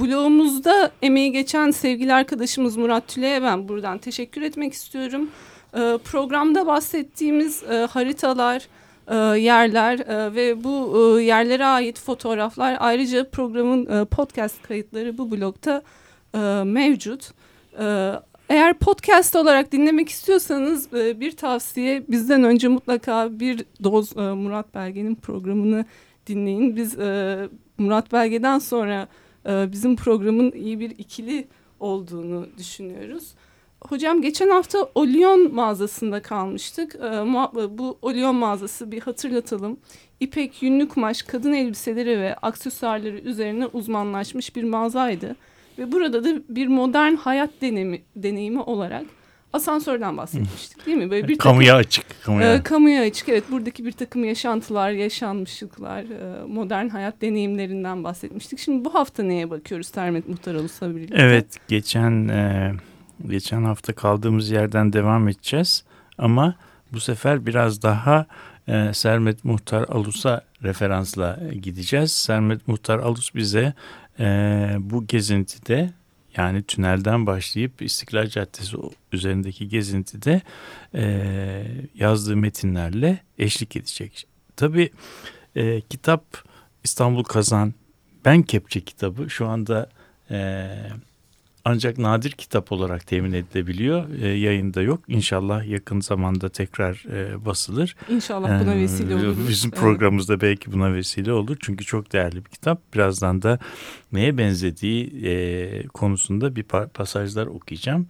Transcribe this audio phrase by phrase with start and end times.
[0.00, 5.28] blogumuzda emeği geçen sevgili arkadaşımız Murat Tüle'ye ben buradan teşekkür etmek istiyorum.
[5.74, 8.68] E, programda bahsettiğimiz e, haritalar,
[9.08, 15.82] e, yerler e, ve bu yerlere ait fotoğraflar ayrıca programın podcast kayıtları bu blogda
[16.64, 17.30] mevcut.
[18.48, 25.84] Eğer podcast olarak dinlemek istiyorsanız bir tavsiye bizden önce mutlaka bir doz Murat Belge'nin programını
[26.26, 26.76] dinleyin.
[26.76, 26.98] Biz
[27.78, 29.08] Murat Belge'den sonra
[29.46, 31.48] e, bizim programın iyi bir ikili
[31.80, 33.34] olduğunu düşünüyoruz.
[33.88, 36.94] Hocam geçen hafta Olyon mağazasında kalmıştık.
[36.94, 39.76] E, bu Olyon mağazası bir hatırlatalım.
[40.20, 45.36] İpek, yünlü kumaş, kadın elbiseleri ve aksesuarları üzerine uzmanlaşmış bir mağazaydı.
[45.78, 49.04] Ve burada da bir modern hayat deneyimi, deneyimi olarak
[49.54, 51.10] asansörden bahsetmiştik değil mi?
[51.10, 52.24] Böyle bir kamuya takım, açık.
[52.24, 52.54] Kamuya.
[52.54, 53.44] E, kamuya açık evet.
[53.50, 58.58] Buradaki bir takım yaşantılar, yaşanmışlıklar, e, modern hayat deneyimlerinden bahsetmiştik.
[58.58, 61.16] Şimdi bu hafta neye bakıyoruz Termet Muhtar Alus'la birlikte?
[61.18, 62.72] Evet geçen e,
[63.26, 65.84] geçen hafta kaldığımız yerden devam edeceğiz.
[66.18, 66.54] Ama
[66.92, 68.26] bu sefer biraz daha
[68.68, 72.12] e, Sermet Muhtar Alus'a referansla gideceğiz.
[72.12, 73.74] Sermet Muhtar Alus bize
[74.20, 74.24] e,
[74.80, 75.90] bu gezintide
[76.36, 78.76] yani tünelden başlayıp İstiklal Caddesi
[79.12, 80.42] üzerindeki gezintide
[80.94, 81.04] e,
[81.94, 84.26] yazdığı metinlerle eşlik edecek.
[84.56, 84.90] Tabii
[85.56, 86.24] e, kitap
[86.84, 87.74] İstanbul Kazan
[88.24, 89.90] Ben Kepçe kitabı şu anda
[90.30, 90.68] e,
[91.64, 94.10] ancak nadir kitap olarak temin edilebiliyor.
[94.22, 95.00] E, yayında yok.
[95.08, 97.96] İnşallah yakın zamanda tekrar e, basılır.
[98.08, 99.36] İnşallah buna vesile olur.
[99.48, 99.80] Bizim evet.
[99.80, 101.56] programımızda belki buna vesile olur.
[101.60, 102.94] Çünkü çok değerli bir kitap.
[102.94, 103.58] Birazdan da
[104.12, 106.62] neye benzediği e, konusunda bir
[106.94, 108.06] pasajlar okuyacağım.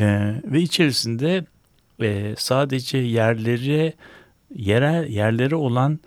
[0.00, 1.44] E, ve içerisinde
[2.02, 3.92] e, sadece yerleri
[4.56, 5.98] yerel yerlere olan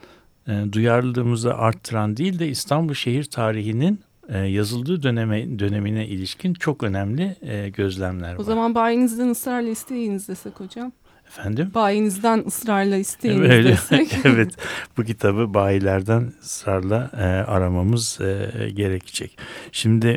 [0.48, 7.70] e, duyarlılığımızı arttıran değil de İstanbul şehir tarihinin yazıldığı döneme, dönemine ilişkin çok önemli e,
[7.70, 8.40] gözlemler var.
[8.40, 10.92] O zaman bayinizden ısrarla isteyiniz desek hocam.
[11.28, 11.72] Efendim?
[11.74, 14.16] Bayinizden ısrarla isteyiniz Öyle, desek.
[14.26, 14.56] evet
[14.98, 19.38] bu kitabı bayilerden ısrarla e, aramamız e, gerekecek.
[19.72, 20.16] Şimdi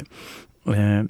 [0.75, 1.03] e,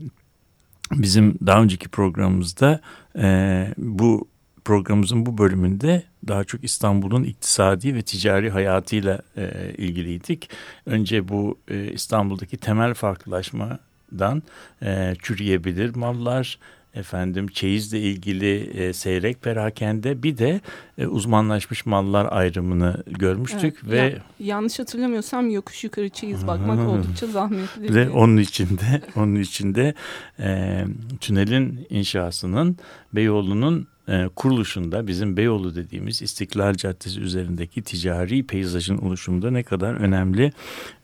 [0.93, 2.81] bizim daha önceki programımızda
[3.19, 4.29] e, bu
[4.67, 10.51] programımızın bu bölümünde daha çok İstanbul'un iktisadi ve ticari hayatıyla e, ilgiliydik.
[10.87, 14.43] Önce bu e, İstanbul'daki temel farklılaşmadan
[14.83, 16.59] e, çürüyebilir mallar,
[16.95, 20.61] efendim çeyizle ilgili e, seyrek perakende bir de
[20.99, 27.27] e, uzmanlaşmış mallar ayrımını görmüştük evet, ve ya, yanlış hatırlamıyorsam yokuş yukarı çeyiz bakmak oldukça
[27.27, 27.95] zahmetli.
[27.95, 29.95] Ve onun içinde onun içinde
[30.39, 30.85] e,
[31.21, 32.77] tünelin inşasının
[33.13, 40.53] Beyoğlu'nun e, kuruluşunda bizim Beyoğlu dediğimiz İstiklal Caddesi üzerindeki ticari peyzajın oluşumunda ne kadar önemli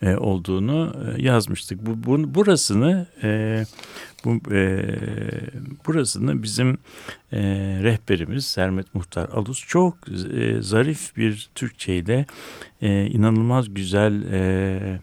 [0.03, 1.87] e, olduğunu e, yazmıştık.
[1.87, 3.65] Bu, bu burasını e,
[4.25, 4.85] bu e,
[5.87, 6.79] burasını bizim
[7.33, 7.41] e,
[7.83, 9.95] rehberimiz Sermet Muhtar Alus çok
[10.35, 12.27] e, zarif bir Türkçe ile
[12.83, 15.01] e, inanılmaz güzel e,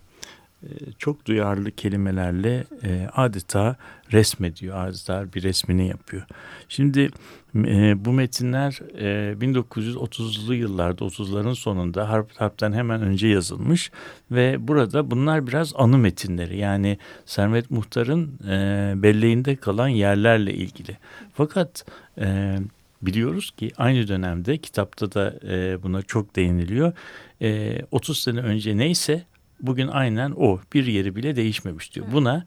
[0.97, 3.75] çok duyarlı kelimelerle e, adeta
[4.11, 6.23] resmediyor, adeta bir resmini yapıyor.
[6.69, 7.09] Şimdi
[7.55, 13.91] E, bu metinler e, 1930'lu yıllarda 30'ların sonunda harp harpten hemen önce yazılmış
[14.31, 20.97] ve burada bunlar biraz anı metinleri yani Sermet Muhtar'ın e, belleğinde kalan yerlerle ilgili.
[21.33, 21.85] Fakat
[22.17, 22.57] e,
[23.01, 26.93] biliyoruz ki aynı dönemde kitapta da e, buna çok değiniliyor.
[27.41, 29.23] E, 30 sene önce neyse
[29.61, 32.05] bugün aynen o bir yeri bile değişmemiş diyor.
[32.11, 32.43] Buna e,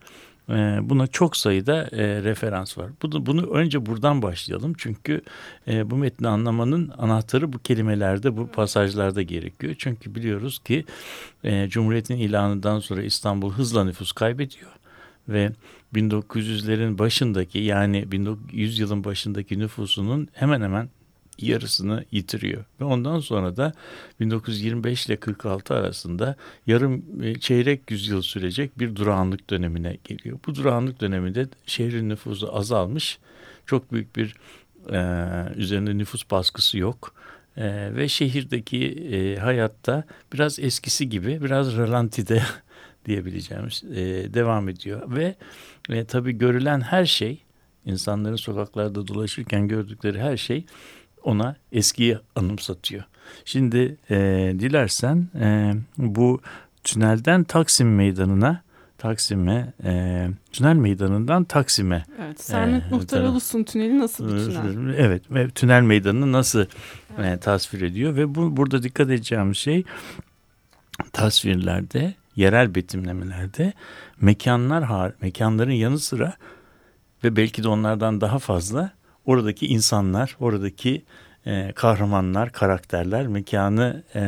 [0.82, 2.90] Buna çok sayıda e, referans var.
[3.02, 4.72] Bunu önce buradan başlayalım.
[4.78, 5.22] Çünkü
[5.68, 9.74] e, bu metni anlamanın anahtarı bu kelimelerde, bu pasajlarda gerekiyor.
[9.78, 10.84] Çünkü biliyoruz ki
[11.44, 14.70] e, Cumhuriyet'in ilanından sonra İstanbul hızla nüfus kaybediyor.
[15.28, 15.50] Ve
[15.94, 20.88] 1900'lerin başındaki yani 1900 yılın başındaki nüfusunun hemen hemen
[21.38, 22.64] yarısını yitiriyor.
[22.80, 23.72] Ve ondan sonra da
[24.20, 26.36] 1925 ile 46 arasında
[26.66, 30.38] yarım e, çeyrek yüzyıl sürecek bir durağanlık dönemine geliyor.
[30.46, 33.18] Bu durağanlık döneminde şehrin nüfusu azalmış.
[33.66, 34.36] Çok büyük bir
[34.92, 34.98] e,
[35.56, 37.14] üzerinde nüfus baskısı yok.
[37.56, 42.42] E, ve şehirdeki e, hayatta biraz eskisi gibi biraz ralantide
[43.06, 45.16] diyebileceğimiz e, devam ediyor.
[45.16, 45.34] Ve,
[45.90, 47.42] ve tabii görülen her şey
[47.84, 50.64] insanların sokaklarda dolaşırken gördükleri her şey
[51.24, 53.04] ona eskiyi anımsatıyor.
[53.44, 54.16] Şimdi e,
[54.58, 56.40] dilersen e, bu
[56.84, 58.62] tünelden Taksim Meydanı'na
[59.02, 62.04] Taksim'e, e, tünel meydanından Taksim'e.
[62.24, 64.94] Evet, Sermet e, Muhtar Alus'un tüneli nasıl bir tünel?
[64.98, 66.66] Evet, ve tünel meydanını nasıl
[67.18, 67.36] evet.
[67.36, 69.84] e, tasvir ediyor ve bu burada dikkat edeceğimiz şey
[71.12, 73.72] tasvirlerde, yerel betimlemelerde
[74.20, 76.34] mekanlar mekanların yanı sıra
[77.24, 78.92] ve belki de onlardan daha fazla
[79.26, 81.04] oradaki insanlar, oradaki
[81.46, 84.20] e, kahramanlar, karakterler, mekanı e,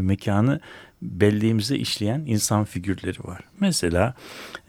[0.00, 0.60] mekanı
[1.02, 3.40] belleğimize işleyen insan figürleri var.
[3.60, 4.14] Mesela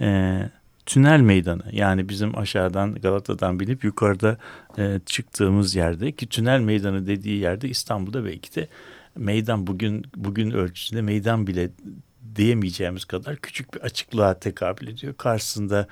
[0.02, 0.40] e,
[0.86, 4.38] tünel meydanı yani bizim aşağıdan Galata'dan binip yukarıda
[4.78, 8.68] e, çıktığımız yerde ki tünel meydanı dediği yerde İstanbul'da belki de
[9.16, 11.70] meydan bugün bugün ölçüsünde meydan bile
[12.36, 15.14] diyemeyeceğimiz kadar küçük bir açıklığa tekabül ediyor.
[15.18, 15.88] Karşısında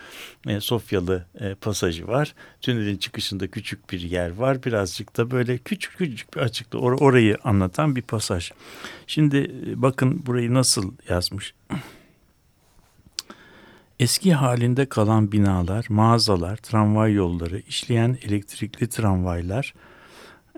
[0.47, 2.35] e, Sofyalı e, pasajı var.
[2.61, 4.63] Tünelin çıkışında küçük bir yer var.
[4.63, 8.51] Birazcık da böyle küçük küçük bir açıklığı or orayı anlatan bir pasaj.
[9.07, 11.53] Şimdi e, bakın burayı nasıl yazmış.
[13.99, 19.73] Eski halinde kalan binalar, mağazalar, tramvay yolları, işleyen elektrikli tramvaylar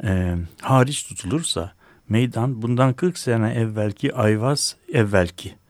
[0.04, 1.74] e, hariç tutulursa
[2.10, 5.61] meydan bundan 40 sene evvelki Ayvaz evvelki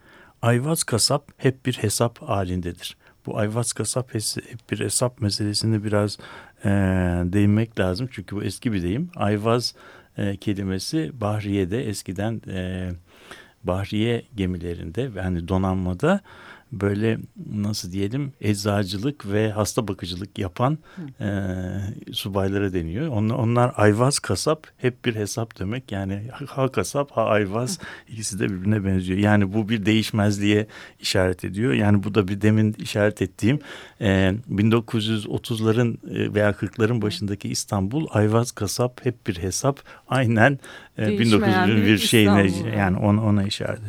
[0.41, 2.97] Ayvaz kasap hep bir hesap halindedir.
[3.25, 6.17] Bu ayvaz kasap hep bir hesap meselesini biraz
[6.65, 6.69] e,
[7.25, 8.09] değinmek lazım.
[8.11, 9.09] Çünkü bu eski bir deyim.
[9.15, 9.75] Ayvaz
[10.17, 12.89] e, kelimesi Bahriye'de eskiden e,
[13.63, 16.21] Bahriye gemilerinde yani donanmada
[16.71, 17.17] böyle
[17.53, 20.77] nasıl diyelim eczacılık ve hasta bakıcılık yapan
[21.19, 21.29] e,
[22.11, 23.07] subaylara deniyor.
[23.07, 25.91] Onlar, onlar ayvaz kasap hep bir hesap demek.
[25.91, 27.79] Yani ha kasap ha ayvaz
[28.09, 29.19] ikisi de birbirine benziyor.
[29.19, 30.67] Yani bu bir değişmezliğe
[30.99, 31.73] işaret ediyor.
[31.73, 33.59] Yani bu da bir demin işaret ettiğim
[34.01, 39.79] e, 1930'ların e, veya 40'ların başındaki İstanbul ayvaz kasap hep bir hesap.
[40.07, 40.59] Aynen
[40.97, 43.81] e, 1900'ün bir şeyine yani ona, ona işaret.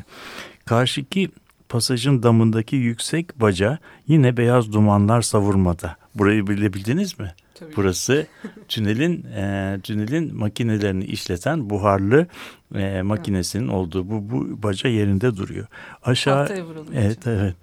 [0.64, 1.30] Karşıki
[1.72, 3.78] pasajın damındaki yüksek baca
[4.08, 5.96] yine beyaz dumanlar savurmada.
[6.14, 7.34] Burayı bilebildiniz mi?
[7.54, 7.76] Tabii.
[7.76, 8.26] Burası
[8.68, 12.26] tünelin e, tünelin makinelerini işleten buharlı
[12.74, 15.66] e, makinesinin olduğu bu, bu baca yerinde duruyor.
[16.02, 16.48] Aşağı
[16.94, 17.54] evet evet.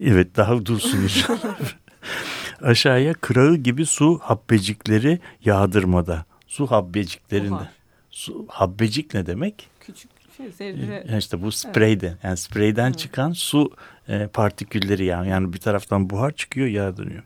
[0.00, 1.00] Evet daha dursun
[2.62, 6.24] Aşağıya kırağı gibi su habbecikleri yağdırmada.
[6.46, 7.50] Su habbeciklerinde.
[7.50, 7.72] Buhar.
[8.10, 9.68] Su habbecik ne demek?
[9.80, 11.04] Küçük şey, zerre.
[11.08, 12.18] Yani işte bu spreyde evet.
[12.24, 12.98] yani spreyden evet.
[12.98, 13.70] çıkan su
[14.08, 17.22] e, partikülleri yani yani bir taraftan buhar çıkıyor yağdırıyor.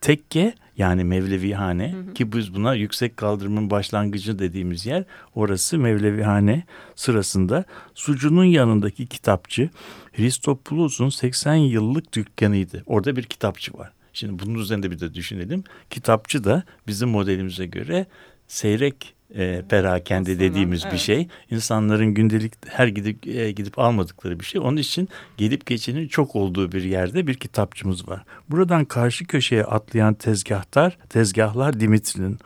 [0.00, 2.14] Tekke yani Mevlevihane hı hı.
[2.14, 6.62] ki biz buna yüksek kaldırımın başlangıcı dediğimiz yer orası Mevlevihane
[6.94, 9.70] sırasında sucunun yanındaki kitapçı
[10.12, 12.82] Hristopoulos'un 80 yıllık dükkanıydı.
[12.86, 13.92] Orada bir kitapçı var.
[14.12, 15.64] Şimdi bunun üzerinde bir de düşünelim.
[15.90, 18.06] Kitapçı da bizim modelimize göre
[18.48, 20.92] seyrek e, perakende Aslında, dediğimiz evet.
[20.92, 21.28] bir şey.
[21.50, 24.60] İnsanların gündelik her gidip e, gidip almadıkları bir şey.
[24.60, 28.24] Onun için gelip geçenin çok olduğu bir yerde bir kitapçımız var.
[28.50, 32.38] Buradan karşı köşeye atlayan tezgahlar, tezgahlar Dimitri'nin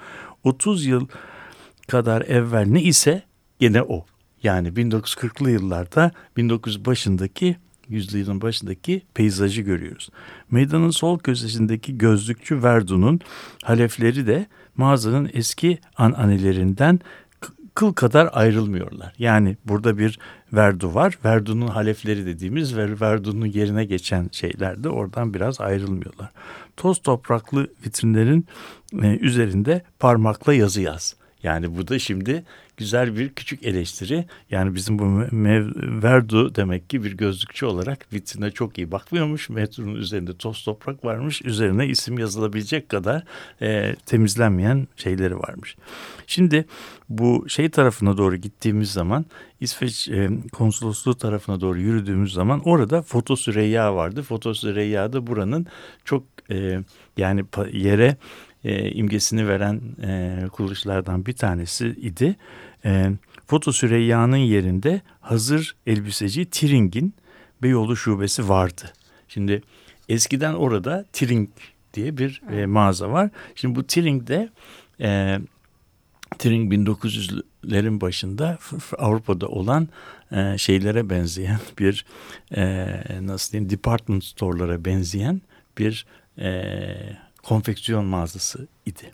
[0.44, 1.08] 30 yıl
[1.88, 3.22] kadar evvel ne ise
[3.58, 4.06] gene o.
[4.42, 7.56] Yani 1940'lı yıllarda 1900 başındaki
[7.88, 10.10] yüzyılın başındaki peyzajı görüyoruz.
[10.50, 13.20] Meydanın sol köşesindeki gözlükçü Verdun'un
[13.62, 17.00] halefleri de mağazanın eski ananelerinden
[17.74, 19.12] kıl kadar ayrılmıyorlar.
[19.18, 20.18] Yani burada bir
[20.52, 21.18] Verdu var.
[21.24, 26.30] Verdu'nun halefleri dediğimiz ve Verdu'nun yerine geçen şeyler de oradan biraz ayrılmıyorlar.
[26.76, 28.46] Toz topraklı vitrinlerin
[29.02, 31.16] e, üzerinde parmakla yazı yaz.
[31.42, 32.44] Yani bu da şimdi
[32.76, 34.24] güzel bir küçük eleştiri.
[34.50, 35.66] Yani bizim bu Mev
[36.02, 39.50] Verdu demek ki bir gözlükçü olarak vitrine çok iyi bakmıyormuş.
[39.50, 41.42] Metronun üzerinde toz toprak varmış.
[41.42, 43.24] Üzerine isim yazılabilecek kadar
[43.62, 45.76] e, temizlenmeyen şeyleri varmış.
[46.26, 46.64] Şimdi
[47.08, 49.24] bu şey tarafına doğru gittiğimiz zaman
[49.60, 54.22] İsveç e, konsolosluğu tarafına doğru yürüdüğümüz zaman orada Foto Süreyya vardı.
[54.22, 55.66] Foto Süreyya da buranın
[56.04, 56.78] çok e,
[57.16, 58.16] yani yere
[58.64, 62.36] e, imgesini veren e, kuruluşlardan bir tanesi idi.
[62.84, 63.10] E,
[63.46, 67.14] Foto Süreyya'nın yerinde hazır elbiseci Tiring'in
[67.62, 68.92] Beyoğlu şubesi vardı.
[69.28, 69.62] Şimdi
[70.08, 71.48] eskiden orada Tiring
[71.94, 73.30] diye bir e, mağaza var.
[73.54, 74.50] Şimdi bu Tiring'de
[75.00, 75.38] e,
[76.38, 78.58] Tiring 1900'lerin başında
[78.98, 79.88] Avrupa'da olan
[80.32, 82.06] e, şeylere benzeyen bir
[82.56, 82.86] e,
[83.22, 85.42] nasıl diyeyim department store'lara benzeyen
[85.78, 86.06] bir
[86.38, 86.96] e,
[87.42, 89.12] konfeksiyon mağazası idi.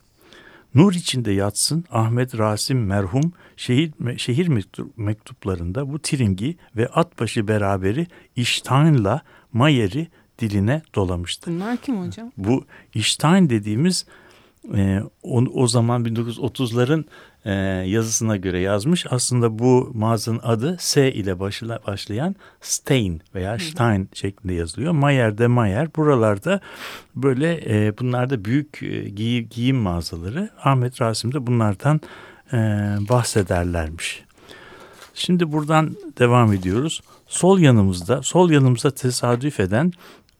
[0.75, 4.49] Nur içinde yatsın Ahmet Rasim merhum şehir, şehir
[4.97, 8.06] mektuplarında bu Tiring'i ve Atbaşı beraberi
[8.37, 10.08] İştayn'la Mayer'i
[10.38, 11.50] diline dolamıştı.
[11.50, 12.32] Bunlar kim hocam?
[12.37, 14.06] Bu İştayn dediğimiz
[14.75, 17.04] e, o, o zaman 1930'ların
[17.49, 17.52] e,
[17.87, 19.07] yazısına göre yazmış.
[19.11, 24.93] Aslında bu mağazanın adı S ile başla, başlayan Stein veya Stein şeklinde yazılıyor.
[24.93, 25.95] Mayer de Mayer.
[25.97, 26.61] Buralarda
[27.17, 30.50] böyle e, bunlarda büyük e, giy, giyim mağazaları.
[30.64, 32.00] Ahmet Rasim de bunlardan
[32.52, 32.57] e,
[33.09, 34.25] bahsederlermiş.
[35.14, 37.00] Şimdi buradan devam ediyoruz.
[37.26, 39.93] Sol yanımızda, sol yanımızda tesadüf eden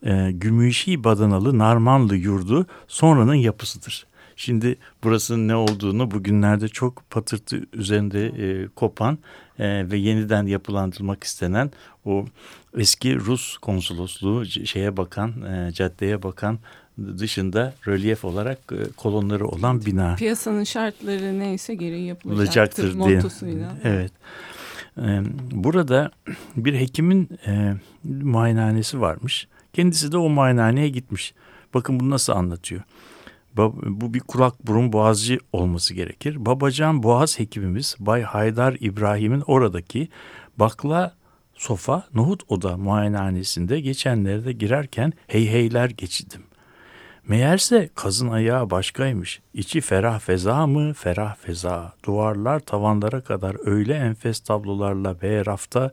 [0.03, 4.07] e, Gümüşi Badanalı Narmanlı yurdu sonranın yapısıdır.
[4.41, 9.19] Şimdi burasının ne olduğunu bugünlerde çok patırtı üzerinde e, kopan
[9.59, 11.71] e, ve yeniden yapılandırmak istenen
[12.05, 12.25] o
[12.77, 16.59] eski Rus konsolosluğu şeye bakan, e, caddeye bakan
[17.19, 20.15] dışında rölyef olarak e, kolonları olan bina.
[20.15, 23.73] Piyasanın şartları neyse gereği yapılacaktır mottosuyla.
[23.85, 24.13] Evet.
[25.51, 26.11] Burada
[26.57, 29.49] bir hekimin e, muayenehanesi varmış.
[29.73, 31.35] Kendisi de o muayenehaneye gitmiş.
[31.75, 32.83] Bakın bunu nasıl anlatıyor.
[33.57, 36.47] Bu bir kulak burun boğazcı olması gerekir.
[36.47, 40.09] Babacan boğaz hekimimiz Bay Haydar İbrahim'in oradaki
[40.57, 41.15] bakla
[41.55, 46.43] sofa nohut oda muayenehanesinde geçenlerde girerken hey heyler geçidim.
[47.29, 49.41] Meğerse kazın ayağı başkaymış.
[49.55, 50.93] İçi ferah feza mı?
[50.95, 51.93] Ferah feza.
[52.05, 55.93] Duvarlar tavanlara kadar öyle enfes tablolarla be rafta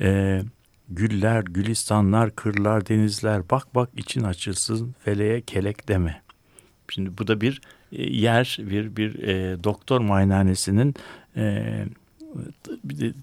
[0.00, 0.40] e,
[0.88, 6.22] güller, gülistanlar, kırlar, denizler bak bak için açılsın feleğe kelek deme.
[6.92, 7.60] Şimdi bu da bir
[7.92, 10.94] e, yer, bir bir e, doktor muayenehanesinin
[11.36, 11.84] e,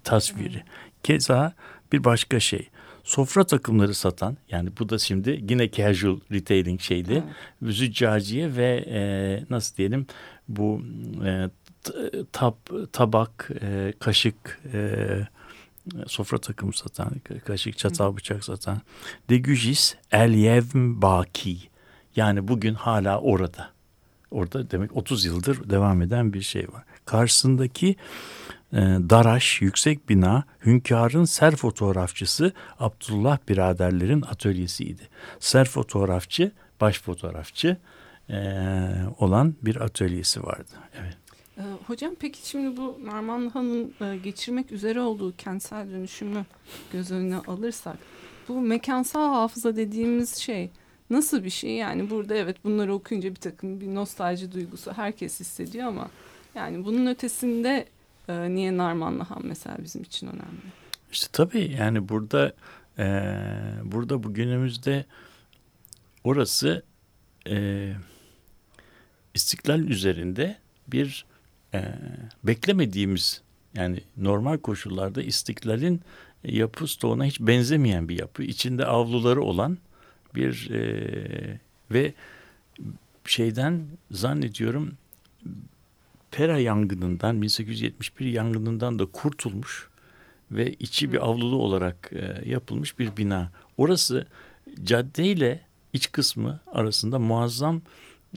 [0.04, 0.62] tasviri.
[1.02, 1.52] Keza
[1.92, 2.68] bir başka şey.
[3.04, 7.12] Sofra takımları satan yani bu da şimdi yine casual retailing şeydi.
[7.62, 7.74] Evet.
[7.74, 9.00] Züccaciye ve e,
[9.50, 10.06] nasıl diyelim
[10.48, 10.82] bu
[11.24, 11.50] e,
[12.32, 12.54] tab,
[12.92, 15.08] tabak, e, kaşık, e,
[16.06, 17.12] sofra takımı satan,
[17.44, 18.80] kaşık, çatal, bıçak satan.
[19.30, 21.58] Degüjis el yevm baki
[22.18, 23.70] yani bugün hala orada.
[24.30, 26.84] Orada demek 30 yıldır devam eden bir şey var.
[27.04, 27.96] Karşısındaki
[28.72, 28.76] e,
[29.10, 35.02] Daraş yüksek bina hünkârın ser fotoğrafçısı Abdullah biraderlerin atölyesiydi.
[35.40, 37.76] Ser fotoğrafçı, baş fotoğrafçı
[38.30, 38.38] e,
[39.18, 40.72] olan bir atölyesi vardı.
[41.00, 41.16] Evet.
[41.58, 46.44] E, hocam peki şimdi bu Narman Han'ın e, geçirmek üzere olduğu kentsel dönüşümü
[46.92, 47.96] göz önüne alırsak
[48.48, 50.70] bu mekansal hafıza dediğimiz şey
[51.10, 55.88] nasıl bir şey yani burada evet bunları okuyunca bir takım bir nostalji duygusu herkes hissediyor
[55.88, 56.08] ama
[56.54, 57.86] yani bunun ötesinde
[58.28, 60.72] e, niye Narman Nahan mesela bizim için önemli?
[61.12, 62.52] İşte tabii yani burada
[62.98, 63.32] e,
[63.84, 65.04] burada bugünümüzde
[66.24, 66.82] orası
[67.48, 67.92] e,
[69.34, 70.56] istiklal üzerinde
[70.88, 71.26] bir
[71.74, 71.84] e,
[72.44, 73.42] beklemediğimiz
[73.74, 76.00] yani normal koşullarda istiklalin
[76.44, 78.42] yapı stoğuna hiç benzemeyen bir yapı.
[78.42, 79.78] içinde avluları olan
[80.34, 82.14] bir e, ve
[83.24, 84.92] şeyden zannediyorum
[86.30, 89.88] Pera yangınından 1871 yangınından da kurtulmuş
[90.50, 93.50] ve içi bir avlulu olarak e, yapılmış bir bina.
[93.76, 94.26] Orası
[94.84, 95.60] cadde ile
[95.92, 97.82] iç kısmı arasında muazzam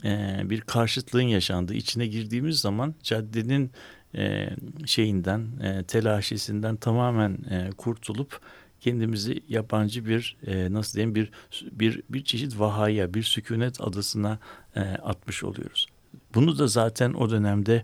[0.04, 1.74] e, bir karşıtlığın yaşandığı.
[1.74, 3.70] İçine girdiğimiz zaman caddenin
[4.14, 4.48] e,
[4.86, 8.40] şeyinden, e, telaşesinden tamamen e, kurtulup
[8.82, 11.30] kendimizi yabancı bir e, nasıl diyeyim bir
[11.72, 14.38] bir bir çeşit vahaya, bir sükunet adasına
[14.76, 15.86] e, atmış oluyoruz.
[16.34, 17.82] Bunu da zaten o dönemde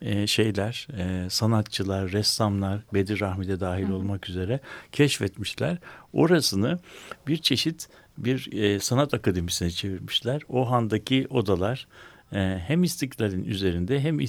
[0.00, 3.94] e, şeyler, e, sanatçılar, ressamlar, Bedir Rahmi dahil Hı.
[3.94, 4.60] olmak üzere
[4.92, 5.78] keşfetmişler.
[6.12, 6.78] Orasını
[7.26, 7.88] bir çeşit
[8.18, 10.42] bir e, sanat akademisine çevirmişler.
[10.48, 11.88] O handaki odalar
[12.32, 14.20] e, hem istiklalin üzerinde hem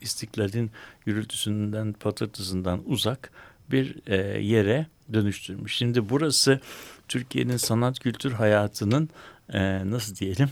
[0.00, 0.70] istiklalin
[1.06, 3.30] gürültüsünden, patırtısından uzak
[3.70, 5.74] bir e, yere dönüştürmüş.
[5.76, 6.60] Şimdi burası
[7.08, 9.08] Türkiye'nin sanat kültür hayatının
[9.52, 10.48] e, nasıl diyelim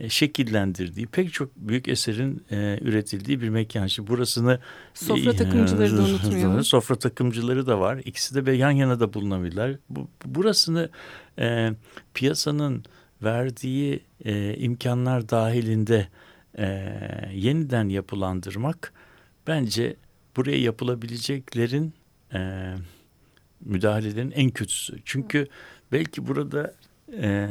[0.00, 3.86] e, şekillendirdiği pek çok büyük eserin e, üretildiği bir mekan.
[3.86, 4.58] Şimdi burasını
[4.94, 6.64] sofra takımcıları da unutmayalım.
[6.64, 8.00] Sofra takımcıları da var.
[8.04, 9.76] İkisi de yan yana da bulunabilirler.
[9.90, 10.90] Bu, burasını
[11.38, 11.72] e,
[12.14, 12.84] piyasanın
[13.22, 16.08] verdiği e, imkanlar dahilinde
[16.58, 16.66] e,
[17.34, 18.92] yeniden yapılandırmak
[19.46, 19.96] bence
[20.36, 21.94] buraya yapılabileceklerin
[22.34, 22.72] e,
[23.60, 24.98] müdahalelerin en kötüsü.
[25.04, 25.46] Çünkü
[25.92, 26.74] belki burada
[27.22, 27.48] e,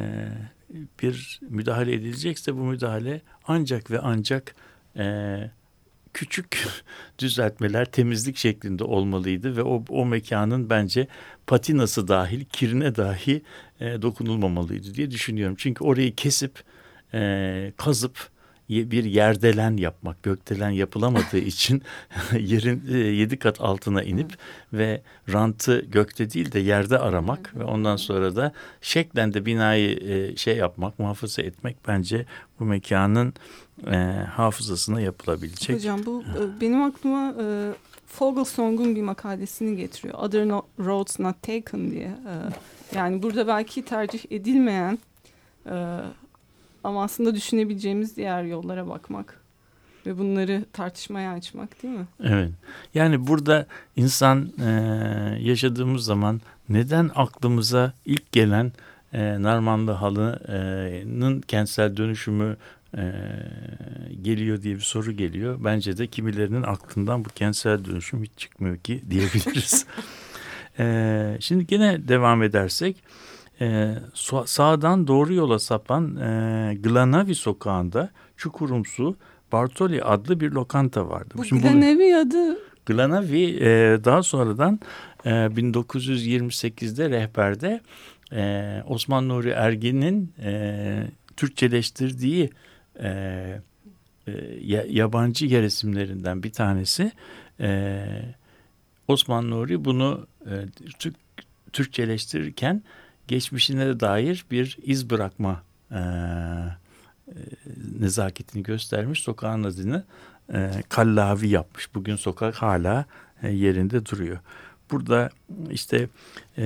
[1.01, 4.55] bir müdahale edilecekse bu müdahale ancak ve ancak
[4.97, 5.37] e,
[6.13, 6.67] küçük
[7.19, 11.07] düzeltmeler temizlik şeklinde olmalıydı ve o, o mekanın bence
[11.47, 13.41] patinası dahil kirine dahi
[13.79, 15.55] e, dokunulmamalıydı diye düşünüyorum.
[15.59, 16.63] Çünkü orayı kesip
[17.13, 18.29] e, kazıp
[18.69, 21.83] bir yerdelen yapmak, gökdelen yapılamadığı için
[22.39, 24.37] yerin e, yedi kat altına inip
[24.73, 25.01] ve
[25.33, 30.57] rantı gökte değil de yerde aramak ve ondan sonra da şeklen de binayı e, şey
[30.57, 32.25] yapmak, muhafaza etmek bence
[32.59, 33.33] bu mekanın
[33.91, 33.95] e,
[34.35, 35.75] hafızasına yapılabilecek.
[35.75, 37.71] Hocam bu e, benim aklıma e,
[38.07, 40.13] Fogelsong'un bir makalesini getiriyor.
[40.13, 42.07] Other no, Roads Not Taken diye.
[42.07, 42.33] E,
[42.95, 44.99] yani burada belki tercih edilmeyen
[45.65, 45.99] e,
[46.87, 49.39] ama aslında düşünebileceğimiz diğer yollara bakmak
[50.05, 52.07] ve bunları tartışmaya açmak değil mi?
[52.23, 52.51] Evet.
[52.93, 53.65] Yani burada
[53.95, 54.69] insan e,
[55.41, 58.71] yaşadığımız zaman neden aklımıza ilk gelen
[59.13, 62.57] e, Narmanlı halının kentsel dönüşümü
[62.97, 63.11] e,
[64.21, 65.59] geliyor diye bir soru geliyor.
[65.63, 69.85] Bence de kimilerinin aklından bu kentsel dönüşüm hiç çıkmıyor ki diyebiliriz.
[70.79, 73.03] e, şimdi gene devam edersek
[73.61, 73.93] e,
[74.45, 79.17] sağdan doğru yola sapan e, Glanavi sokağında Çukurumsu
[79.51, 81.33] Bartoli adlı bir lokanta vardı.
[81.37, 82.57] Bu Şimdi Glanavi bu, adı...
[82.85, 84.79] Glanavi e, daha sonradan
[85.25, 87.81] e, 1928'de rehberde
[88.33, 91.03] e, Osman Nuri Ergin'in e,
[91.37, 92.49] Türkçeleştirdiği
[92.99, 93.09] e,
[94.27, 94.31] e,
[94.89, 97.11] yabancı yer isimlerinden bir tanesi.
[97.59, 98.05] E,
[99.07, 100.53] Osman Nuri bunu e,
[100.99, 101.15] Türk,
[101.73, 102.83] Türkçeleştirirken
[103.27, 106.01] geçmişine dair bir iz bırakma e,
[107.99, 109.19] nezaketini göstermiş.
[109.19, 110.03] Sokağın adını
[110.53, 111.95] e, Kallavi yapmış.
[111.95, 113.05] Bugün sokak hala
[113.43, 114.39] e, yerinde duruyor.
[114.91, 115.29] Burada
[115.69, 116.09] işte
[116.57, 116.65] e,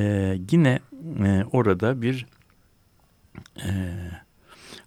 [0.51, 0.79] yine
[1.23, 2.25] e, orada bir
[3.63, 3.93] e,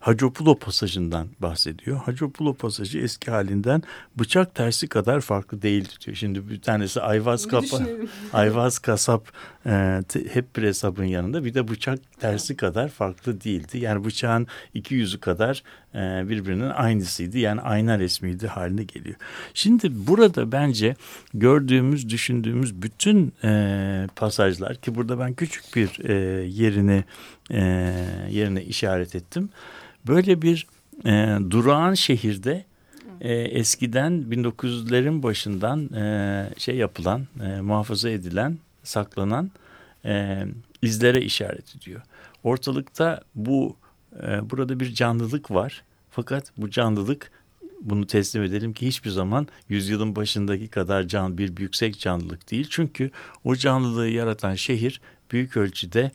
[0.04, 1.96] Hacopulo pasajından bahsediyor.
[1.96, 3.82] Hacopulo pasajı eski halinden
[4.16, 6.16] bıçak tersi kadar farklı değildi diyor.
[6.16, 7.80] Şimdi bir tanesi Ayvaz, kapa,
[8.32, 9.32] Ayvaz kasap
[9.66, 13.78] e, hep bir hesabın yanında bir de bıçak tersi kadar farklı değildi.
[13.78, 15.62] Yani bıçağın iki yüzü kadar
[15.94, 17.38] e, birbirinin aynısıydı.
[17.38, 19.16] Yani ayna resmiydi haline geliyor.
[19.54, 20.96] Şimdi burada bence
[21.34, 26.14] gördüğümüz, düşündüğümüz bütün e, pasajlar ki burada ben küçük bir e,
[26.46, 27.04] yerini
[27.50, 27.60] e,
[28.30, 29.50] yerine işaret ettim.
[30.06, 30.66] Böyle bir
[31.04, 32.64] e, durağan şehirde
[33.20, 39.50] e, eskiden 1900'lerin başından e, şey yapılan, e, muhafaza edilen, saklanan
[40.04, 40.44] e,
[40.82, 42.00] izlere işaret ediyor.
[42.42, 43.76] Ortalıkta bu
[44.22, 45.82] e, burada bir canlılık var.
[46.10, 47.30] Fakat bu canlılık
[47.80, 52.66] bunu teslim edelim ki hiçbir zaman yüzyılın başındaki kadar can bir yüksek canlılık değil.
[52.70, 53.10] Çünkü
[53.44, 56.10] o canlılığı yaratan şehir büyük ölçüde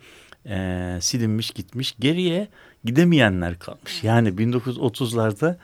[0.46, 1.94] e, silinmiş gitmiş.
[2.00, 2.48] Geriye
[2.84, 4.04] gidemeyenler kalmış.
[4.04, 5.56] Yani 1930'larda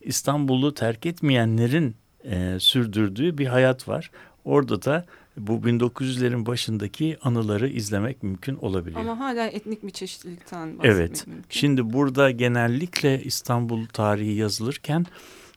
[0.00, 4.10] İstanbul'u terk etmeyenlerin e, sürdürdüğü bir hayat var.
[4.44, 5.04] Orada da
[5.36, 9.00] bu 1900'lerin başındaki anıları izlemek mümkün olabiliyor.
[9.00, 11.26] Ama hala etnik bir çeşitlilikten bahsetmek evet.
[11.26, 11.44] mümkün.
[11.50, 15.06] Şimdi burada genellikle İstanbul tarihi yazılırken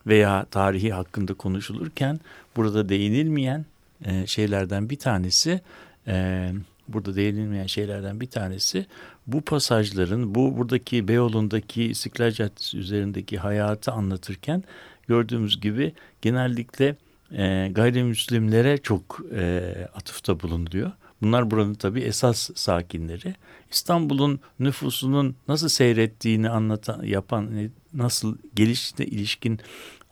[0.08, 2.19] veya tarihi hakkında konuşulurken
[2.56, 3.65] burada değinilmeyen
[4.06, 5.62] e, şeylerden bir tanesi
[6.08, 6.49] e,
[6.93, 8.86] burada değinilmeyen şeylerden bir tanesi
[9.27, 14.63] bu pasajların bu buradaki Beyoğlu'ndaki İstiklal Caddesi üzerindeki hayatı anlatırken
[15.08, 16.95] gördüğümüz gibi genellikle
[17.32, 20.91] e, gayrimüslimlere çok e, atıfta bulunuyor.
[21.21, 23.36] Bunlar buranın tabii esas sakinleri.
[23.71, 29.60] İstanbul'un nüfusunun nasıl seyrettiğini anlatan, yapan, e, nasıl geliştiğine ilişkin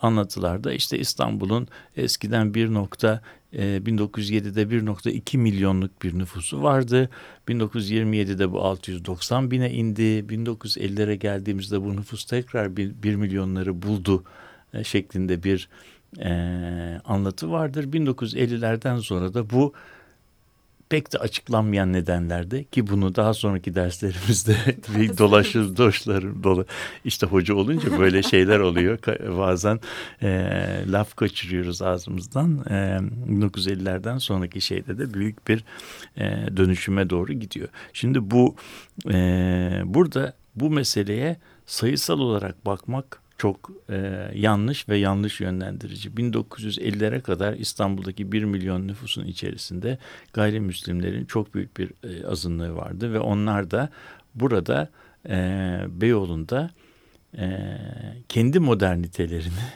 [0.02, 1.68] anlatılarda işte İstanbul'un
[1.98, 2.68] eskiden 1.
[3.54, 7.10] Ee, 1907'de 1.2 milyonluk bir nüfusu vardı.
[7.48, 10.02] 1927'de bu 690 bine indi.
[10.02, 14.24] 1950'lere geldiğimizde bu nüfus tekrar 1, milyonları buldu
[14.74, 15.70] e, şeklinde bir
[16.20, 16.32] e,
[17.06, 17.84] anlatı vardır.
[17.84, 19.74] 1950'lerden sonra da bu
[20.92, 24.56] pek de açıklanmayan nedenlerde ki bunu daha sonraki derslerimizde
[25.00, 26.66] bir dolaşır doşlarım dolu
[27.06, 29.00] işte hoca olunca böyle şeyler oluyor.
[29.38, 29.80] Bazen
[30.22, 30.50] e,
[30.88, 32.66] laf kaçırıyoruz ağzımızdan.
[32.70, 32.74] E,
[33.32, 35.64] 1950'lerden sonraki şeyde de büyük bir
[36.18, 37.70] e, dönüşüme doğru gidiyor.
[37.94, 38.56] Şimdi bu
[39.12, 46.10] e, burada bu meseleye sayısal olarak bakmak çok e, yanlış ve yanlış yönlendirici.
[46.10, 49.98] 1950'lere kadar İstanbul'daki 1 milyon nüfusun içerisinde
[50.34, 53.90] gayrimüslimlerin çok büyük bir e, azınlığı vardı ve onlar da
[54.36, 54.90] burada
[55.30, 55.38] e,
[55.88, 56.70] Beyoğlu'nda
[57.38, 57.68] e,
[58.30, 59.70] kendi modernitelerini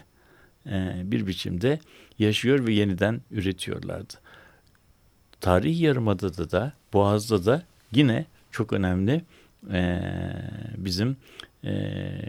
[0.66, 1.80] e, bir biçimde
[2.20, 4.14] yaşıyor ve yeniden üretiyorlardı.
[5.42, 9.22] Tarihi Yarımada'da da Boğaz'da da yine çok önemli
[9.74, 10.02] e,
[10.78, 11.18] bizim
[11.64, 11.72] e,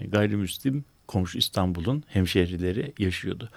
[0.09, 3.51] gayrimüslim komşu İstanbul'un hemşehrileri yaşıyordu.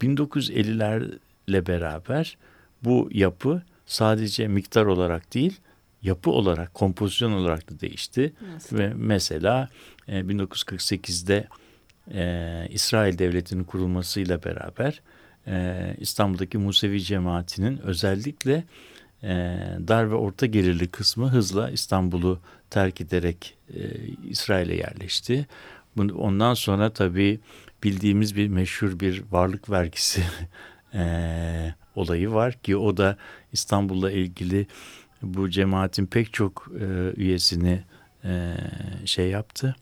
[0.00, 2.38] 1950'lerle beraber
[2.84, 5.60] bu yapı sadece miktar olarak değil
[6.02, 8.32] yapı olarak, kompozisyon olarak da değişti.
[8.54, 8.78] Nasıl?
[8.78, 9.68] Ve mesela
[10.08, 11.48] e, 1948'de
[12.14, 15.02] e, İsrail Devleti'nin kurulmasıyla beraber
[15.46, 18.64] e, İstanbul'daki Musevi cemaatinin özellikle
[19.22, 19.28] e,
[19.88, 23.80] dar ve orta gelirli kısmı hızla İstanbul'u terk ederek e,
[24.28, 25.46] İsrail'e yerleşti.
[25.98, 27.40] Ondan sonra tabii
[27.84, 30.22] bildiğimiz bir meşhur bir varlık vergisi
[30.94, 33.16] e, olayı var ki o da
[33.52, 34.66] İstanbul'la ilgili
[35.22, 37.82] bu cemaatin pek çok e, üyesini
[38.24, 38.56] e,
[39.04, 39.76] şey yaptı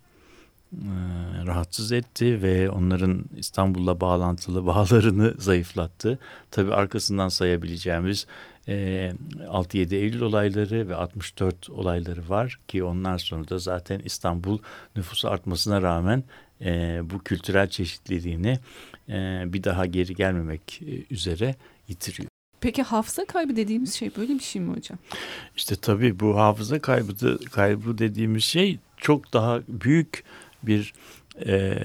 [1.47, 6.19] rahatsız etti ve onların İstanbul'la bağlantılı bağlarını zayıflattı.
[6.51, 8.27] Tabii arkasından sayabileceğimiz
[8.69, 14.59] e, 6-7 Eylül olayları ve 64 olayları var ki onlar sonra da zaten İstanbul
[14.97, 16.25] nüfusu artmasına rağmen
[16.61, 18.59] e, bu kültürel çeşitliliğini
[19.09, 21.55] e, bir daha geri gelmemek e, üzere
[21.89, 22.29] yitiriyor.
[22.61, 24.99] Peki hafıza kaybı dediğimiz şey böyle bir şey mi hocam?
[25.57, 30.25] İşte tabii bu hafıza kaybı, kaybı dediğimiz şey çok daha büyük
[30.63, 30.95] bir
[31.47, 31.79] e,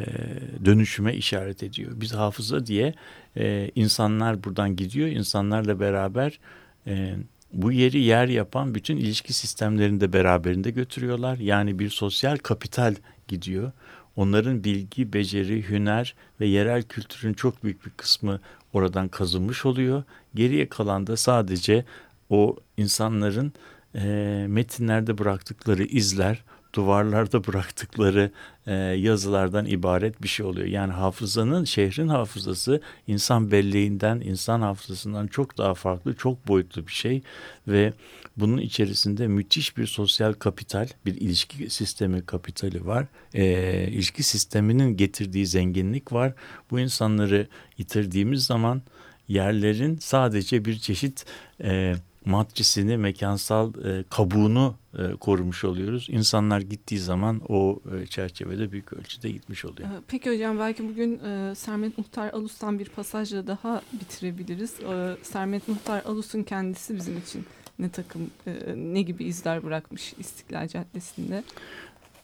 [0.66, 1.92] dönüşüme işaret ediyor.
[1.96, 2.94] Biz hafıza diye
[3.38, 6.40] e, insanlar buradan gidiyor, insanlarla beraber
[6.88, 7.16] e,
[7.54, 11.38] bu yeri yer yapan bütün ilişki sistemlerini de beraberinde götürüyorlar.
[11.38, 12.96] Yani bir sosyal kapital
[13.28, 13.72] gidiyor.
[14.16, 18.40] Onların bilgi, beceri, hüner ve yerel kültürün çok büyük bir kısmı
[18.74, 20.04] oradan kazınmış oluyor.
[20.36, 21.86] Geriye kalan da sadece
[22.30, 23.54] o insanların
[23.96, 28.32] e, metinlerde bıraktıkları izler, duvarlarda bıraktıkları
[28.68, 30.68] e, yazılardan ibaret bir şey oluyor.
[30.68, 37.22] Yani hafızanın, şehrin hafızası insan belleğinden, insan hafızasından çok daha farklı, çok boyutlu bir şey
[37.68, 37.94] ve
[38.38, 43.06] bunun içerisinde müthiş bir sosyal kapital, bir ilişki sistemi kapitali var.
[43.34, 46.34] E, ilişki sisteminin getirdiği zenginlik var.
[46.72, 48.82] Bu insanları yitirdiğimiz zaman
[49.28, 51.26] yerlerin sadece bir çeşit
[51.64, 56.08] e, matrisini, mekansal e, kabuğunu e, korumuş oluyoruz.
[56.10, 59.90] İnsanlar gittiği zaman o e, çerçevede büyük ölçüde gitmiş oluyor.
[59.90, 64.80] Ee, peki hocam belki bugün e, Sermet Muhtar Alus'tan bir pasajla daha bitirebiliriz.
[64.80, 67.46] E, Sermet Muhtar Alus'un kendisi bizim için
[67.80, 71.44] ne takım, e, ne gibi izler bırakmış İstiklal Caddesi'nde?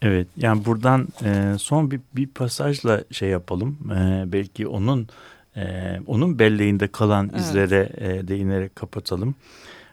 [0.01, 3.77] Evet, yani buradan e, son bir, bir pasajla şey yapalım.
[3.91, 5.07] E, belki onun
[5.55, 7.41] e, onun belleğinde kalan evet.
[7.41, 9.35] izlere e, değinerek kapatalım.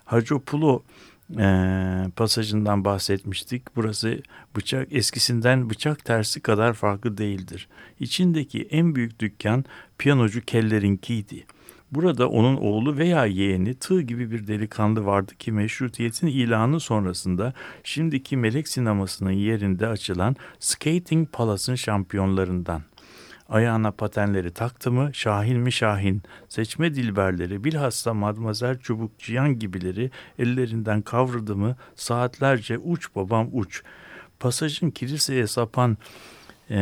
[0.04, 0.82] Hacopulu
[1.38, 1.46] e,
[2.16, 3.76] pasajından bahsetmiştik.
[3.76, 4.22] Burası
[4.56, 7.68] bıçak eskisinden bıçak tersi kadar farklı değildir.
[8.00, 9.64] İçindeki en büyük dükkan
[9.98, 11.46] piyanocu Keller'inkiydi.
[11.92, 17.52] Burada onun oğlu veya yeğeni tığ gibi bir delikanlı vardı ki meşrutiyetin ilanı sonrasında
[17.84, 22.82] şimdiki melek sinemasının yerinde açılan Skating Palace'ın şampiyonlarından.
[23.48, 31.02] Ayağına patenleri taktı mı Şahin mi Şahin, seçme dilberleri bilhassa Madmazel Çubuk Cihan gibileri ellerinden
[31.02, 33.82] kavradı mı saatlerce uç babam uç.
[34.40, 35.96] Pasajın kiliseye sapan
[36.70, 36.76] e,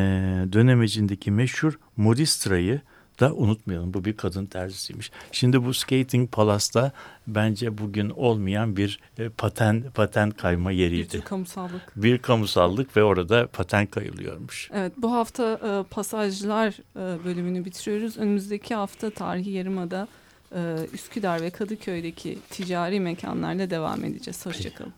[0.53, 2.81] dönemecindeki meşhur Modistra'yı
[3.23, 3.95] da unutmayalım.
[3.95, 5.11] Bu bir kadın terzisiymiş.
[5.33, 6.93] Şimdi bu Skating Palace'da
[7.27, 11.17] bence bugün olmayan bir e, paten paten kayma yeriydi.
[11.17, 11.93] Bir kamusallık.
[11.97, 14.71] Bir kamusallık ve orada paten kayılıyormuş.
[14.75, 18.19] Evet bu hafta e, pasajlar e, bölümünü bitiriyoruz.
[18.19, 20.09] Önümüzdeki hafta tarihi yarımada
[20.55, 24.47] e, Üsküdar ve Kadıköy'deki ticari mekanlarla devam edeceğiz.
[24.47, 24.93] Hoşçakalın.